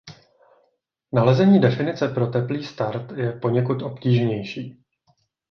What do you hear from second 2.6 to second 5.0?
start je poněkud obtížnější.